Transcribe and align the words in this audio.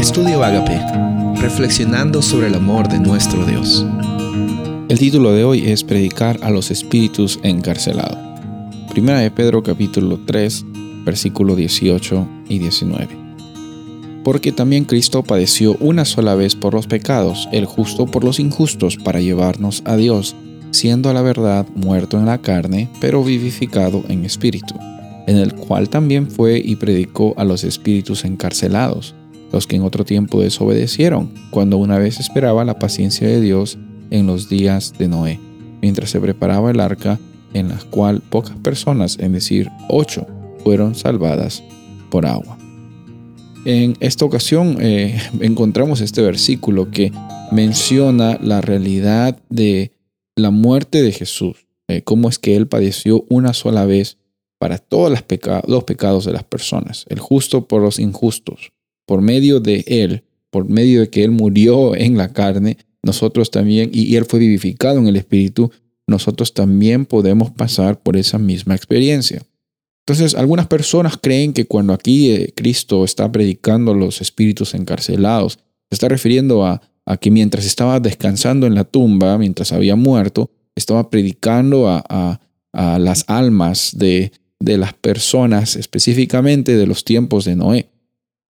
Estudio 0.00 0.42
Agape, 0.42 0.80
reflexionando 1.42 2.22
sobre 2.22 2.46
el 2.46 2.54
amor 2.54 2.88
de 2.88 2.98
nuestro 2.98 3.44
Dios. 3.44 3.84
El 4.88 4.98
título 4.98 5.32
de 5.32 5.44
hoy 5.44 5.70
es 5.70 5.84
Predicar 5.84 6.38
a 6.40 6.48
los 6.48 6.70
espíritus 6.70 7.38
encarcelados. 7.42 8.16
Primera 8.88 9.18
de 9.18 9.30
Pedro 9.30 9.62
capítulo 9.62 10.18
3, 10.24 10.64
versículo 11.04 11.54
18 11.54 12.26
y 12.48 12.60
19. 12.60 13.08
Porque 14.24 14.52
también 14.52 14.86
Cristo 14.86 15.22
padeció 15.22 15.76
una 15.80 16.06
sola 16.06 16.34
vez 16.34 16.56
por 16.56 16.72
los 16.72 16.86
pecados, 16.86 17.46
el 17.52 17.66
justo 17.66 18.06
por 18.06 18.24
los 18.24 18.40
injustos, 18.40 18.96
para 18.96 19.20
llevarnos 19.20 19.82
a 19.84 19.96
Dios, 19.96 20.34
siendo 20.70 21.10
a 21.10 21.12
la 21.12 21.20
verdad 21.20 21.66
muerto 21.74 22.18
en 22.18 22.24
la 22.24 22.38
carne, 22.38 22.88
pero 23.02 23.22
vivificado 23.22 24.02
en 24.08 24.24
espíritu 24.24 24.74
en 25.26 25.36
el 25.36 25.54
cual 25.54 25.88
también 25.88 26.28
fue 26.28 26.60
y 26.64 26.74
predicó 26.74 27.34
a 27.36 27.44
los 27.44 27.62
espíritus 27.62 28.24
encarcelados, 28.24 29.14
los 29.52 29.66
que 29.66 29.76
en 29.76 29.82
otro 29.82 30.04
tiempo 30.04 30.40
desobedecieron, 30.40 31.32
cuando 31.50 31.76
una 31.76 31.98
vez 31.98 32.20
esperaba 32.20 32.64
la 32.64 32.78
paciencia 32.78 33.26
de 33.26 33.40
Dios 33.40 33.78
en 34.10 34.26
los 34.26 34.48
días 34.48 34.94
de 34.98 35.08
Noé, 35.08 35.40
mientras 35.82 36.10
se 36.10 36.20
preparaba 36.20 36.70
el 36.70 36.80
arca, 36.80 37.18
en 37.52 37.68
la 37.68 37.78
cual 37.90 38.20
pocas 38.20 38.56
personas, 38.58 39.18
es 39.18 39.32
decir, 39.32 39.70
ocho, 39.88 40.26
fueron 40.62 40.94
salvadas 40.94 41.62
por 42.10 42.26
agua. 42.26 42.58
En 43.64 43.96
esta 44.00 44.24
ocasión 44.24 44.78
eh, 44.80 45.20
encontramos 45.40 46.00
este 46.00 46.22
versículo 46.22 46.90
que 46.90 47.12
menciona 47.52 48.38
la 48.40 48.60
realidad 48.60 49.38
de 49.48 49.92
la 50.36 50.50
muerte 50.50 51.02
de 51.02 51.12
Jesús, 51.12 51.66
eh, 51.88 52.02
cómo 52.02 52.28
es 52.28 52.38
que 52.38 52.56
Él 52.56 52.68
padeció 52.68 53.24
una 53.28 53.52
sola 53.52 53.84
vez 53.84 54.16
para 54.58 54.78
todos 54.78 55.10
los, 55.10 55.22
pecados 55.84 56.24
de 56.24 56.32
las 56.32 56.44
personas, 56.44 57.06
el 57.08 57.18
justo 57.18 57.66
por 57.66 57.82
los 57.82 57.98
injustos. 57.98 58.72
Por 59.10 59.22
medio 59.22 59.58
de 59.58 59.82
Él, 59.88 60.22
por 60.50 60.68
medio 60.68 61.00
de 61.00 61.10
que 61.10 61.24
Él 61.24 61.32
murió 61.32 61.96
en 61.96 62.16
la 62.16 62.32
carne, 62.32 62.76
nosotros 63.02 63.50
también, 63.50 63.90
y 63.92 64.14
Él 64.14 64.24
fue 64.24 64.38
vivificado 64.38 65.00
en 65.00 65.08
el 65.08 65.16
Espíritu, 65.16 65.72
nosotros 66.06 66.54
también 66.54 67.06
podemos 67.06 67.50
pasar 67.50 68.00
por 68.00 68.16
esa 68.16 68.38
misma 68.38 68.76
experiencia. 68.76 69.42
Entonces, 70.06 70.36
algunas 70.36 70.68
personas 70.68 71.16
creen 71.20 71.52
que 71.52 71.64
cuando 71.64 71.92
aquí 71.92 72.30
eh, 72.30 72.52
Cristo 72.54 73.04
está 73.04 73.32
predicando 73.32 73.90
a 73.90 73.96
los 73.96 74.20
espíritus 74.20 74.74
encarcelados, 74.74 75.54
se 75.54 75.94
está 75.96 76.08
refiriendo 76.08 76.64
a, 76.64 76.80
que 77.20 77.32
mientras 77.32 77.66
estaba 77.66 77.98
descansando 77.98 78.68
en 78.68 78.76
la 78.76 78.84
tumba, 78.84 79.38
mientras 79.38 79.72
había 79.72 79.96
muerto, 79.96 80.52
estaba 80.76 81.10
predicando 81.10 81.88
a 81.88 82.40
las 82.72 83.24
almas 83.26 83.90
de, 83.98 84.30
de 84.60 84.78
las 84.78 84.94
personas, 84.94 85.74
específicamente 85.74 86.76
de 86.76 86.86
los 86.86 87.02
tiempos 87.02 87.44
de 87.44 87.56
Noé. 87.56 87.88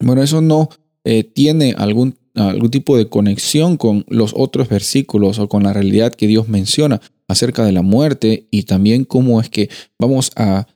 Bueno, 0.00 0.22
eso 0.22 0.40
no 0.40 0.68
eh, 1.04 1.24
tiene 1.24 1.74
algún, 1.76 2.16
algún 2.34 2.70
tipo 2.70 2.96
de 2.96 3.08
conexión 3.08 3.76
con 3.76 4.04
los 4.08 4.32
otros 4.36 4.68
versículos 4.68 5.38
o 5.38 5.48
con 5.48 5.62
la 5.62 5.72
realidad 5.72 6.14
que 6.14 6.26
Dios 6.26 6.48
menciona 6.48 7.00
acerca 7.26 7.64
de 7.64 7.72
la 7.72 7.82
muerte 7.82 8.46
y 8.50 8.62
también 8.62 9.04
cómo 9.04 9.40
es 9.40 9.48
que 9.50 9.68
vamos 9.98 10.30
a, 10.36 10.66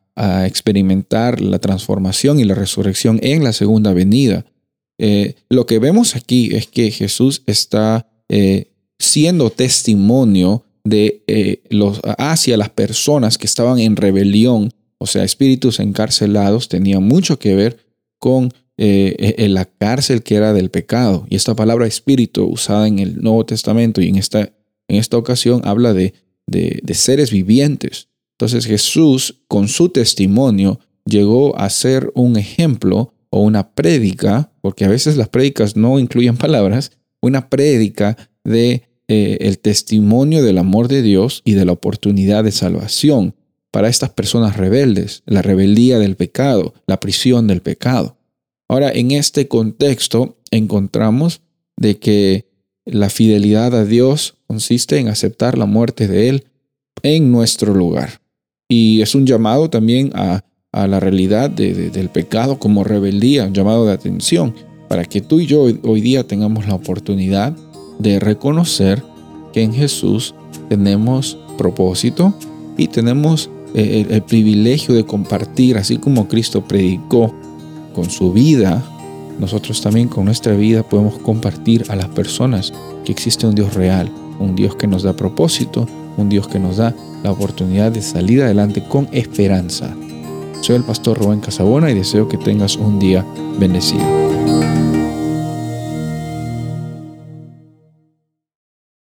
experimentar 0.45 1.41
la 1.41 1.59
transformación 1.59 2.39
y 2.39 2.45
la 2.45 2.55
resurrección 2.55 3.19
en 3.23 3.43
la 3.43 3.55
segunda 3.55 3.95
venida. 3.95 4.45
Eh, 4.99 5.37
lo 5.49 5.65
que 5.65 5.79
vemos 5.79 6.17
aquí 6.17 6.55
es 6.55 6.67
que 6.67 6.91
Jesús 6.91 7.43
está 7.47 8.07
eh, 8.29 8.73
siendo 8.99 9.49
testimonio 9.49 10.65
de 10.85 11.63
los 11.71 12.03
hacia 12.19 12.59
las 12.59 12.69
personas 12.69 13.39
que 13.39 13.47
estaban 13.47 13.79
en 13.79 13.97
rebelión 13.97 14.71
o 15.03 15.07
sea, 15.07 15.25
espíritus 15.25 15.81
encarcelados, 15.81 16.69
tenía 16.69 17.01
mucho 17.01 17.37
que 17.41 17.57
ver 17.57 17.77
con 18.21 18.55
eh, 18.85 19.37
e, 19.39 19.49
la 19.49 19.65
cárcel 19.65 20.25
que 20.25 20.35
era 20.35 20.53
del 20.53 20.69
pecado. 20.69 21.25
Y 21.31 21.37
esta 21.37 21.55
palabra 21.55 21.87
espíritu 21.87 22.47
usada 22.47 22.89
en 22.89 22.99
el 22.99 23.23
Nuevo 23.23 23.47
Testamento 23.47 24.01
y 24.01 24.09
en 24.09 24.17
esta, 24.17 24.41
en 24.89 24.97
esta 24.97 25.17
ocasión 25.17 25.63
habla 25.65 25.95
de, 25.95 26.15
de, 26.49 26.81
de 26.83 26.95
seres 26.95 27.31
vivientes. 27.31 28.09
Entonces 28.33 28.67
Jesús, 28.67 29.43
con 29.47 29.69
su 29.69 29.91
testimonio, 29.91 30.81
llegó 31.05 31.57
a 31.57 31.71
ser 31.71 32.11
un 32.17 32.37
ejemplo 32.37 33.15
o 33.31 33.43
una 33.43 33.73
prédica, 33.73 34.53
porque 34.61 34.85
a 34.85 34.89
veces 34.89 35.17
las 35.17 35.29
prédicas 35.29 35.77
no 35.77 36.01
incluyen 36.01 36.37
palabras, 36.49 36.91
una 37.21 37.51
prédica 37.51 38.17
de 38.43 38.89
eh, 39.07 39.39
el 39.43 39.61
testimonio 39.61 40.43
del 40.43 40.59
amor 40.59 40.89
de 40.89 41.03
Dios 41.03 41.43
y 41.45 41.53
de 41.53 41.67
la 41.67 41.73
oportunidad 41.73 42.43
de 42.43 42.51
salvación 42.51 43.37
para 43.71 43.89
estas 43.89 44.11
personas 44.11 44.57
rebeldes, 44.57 45.23
la 45.25 45.41
rebeldía 45.41 46.01
del 46.01 46.17
pecado, 46.17 46.75
la 46.89 46.99
prisión 46.99 47.47
del 47.47 47.63
pecado. 47.63 48.19
Ahora, 48.73 48.91
en 48.91 49.11
este 49.11 49.49
contexto 49.49 50.39
encontramos 50.51 51.43
de 51.77 51.99
que 51.99 52.47
la 52.87 53.11
fidelidad 53.11 53.75
a 53.75 53.85
Dios 53.85 54.39
consiste 54.47 54.97
en 54.97 55.09
aceptar 55.09 55.59
la 55.59 55.67
muerte 55.67 56.09
de 56.09 56.31
Él 56.31 56.45
en 57.03 57.31
nuestro 57.31 57.75
lugar. 57.75 58.23
Y 58.71 59.03
es 59.03 59.15
un 59.15 59.27
llamado 59.27 59.69
también 59.69 60.11
a, 60.15 60.43
la 60.73 61.01
realidad 61.01 61.51
del 61.51 62.09
pecado 62.09 62.59
como 62.59 62.83
rebeldía, 62.83 63.45
un 63.45 63.53
llamado 63.53 63.85
de 63.85 63.93
atención, 63.93 64.55
para 64.89 65.05
que 65.05 65.21
tú 65.21 65.41
y 65.41 65.45
yo 65.45 65.67
hoy 65.83 66.01
día 66.01 66.27
tengamos 66.27 66.67
la 66.67 66.75
oportunidad 66.75 67.55
de 67.99 68.21
reconocer 68.21 69.03
que 69.53 69.63
en 69.63 69.75
Jesús 69.75 70.35
tenemos 70.71 71.37
propósito 71.59 72.33
y 72.79 72.89
tenemos 72.89 73.51
eh, 73.75 74.07
el, 74.09 74.23
privilegio 74.23 74.95
de 74.95 75.05
compartir, 75.05 75.77
así 75.77 75.99
como 75.99 76.27
Cristo 76.27 76.67
predicó 76.67 77.35
con 77.93 78.11
su 78.11 78.33
vida, 78.33 78.83
nosotros 79.39 79.81
también 79.81 80.09
con 80.09 80.25
nuestra 80.25 80.55
vida 80.55 80.83
podemos 80.83 81.19
compartir 81.19 81.85
a 81.89 81.97
las 81.97 82.09
personas 82.09 82.73
que 83.05 83.13
existe 83.13 83.47
un 83.47 83.55
Dios 83.55 83.75
real, 83.75 84.11
un 84.39 84.55
Dios 84.55 84.77
que 84.77 84.87
nos 84.87 85.03
da 85.03 85.15
propósito, 85.15 85.87
un 86.17 86.29
Dios 86.29 86.49
que 86.49 86.59
nos 86.59 86.77
da 86.77 86.95
la 87.23 87.31
oportunidad 87.31 87.93
de 87.93 88.03
salir 88.03 88.43
adelante 88.43 88.83
con 88.83 89.09
esperanza. 89.13 89.95
Soy 90.61 90.77
el 90.77 90.85
pastor 90.85 91.19
Rubén 91.19 91.41
Casabona 91.41 91.91
y 91.91 91.95
deseo 91.95 92.29
que 92.29 92.39
tengas 92.39 92.77
un 92.77 92.99
día 92.99 93.27
bendecido. 93.59 94.32